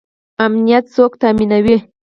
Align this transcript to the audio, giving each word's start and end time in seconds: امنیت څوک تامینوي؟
امنیت 0.45 0.85
څوک 0.95 1.11
تامینوي؟ 1.21 1.77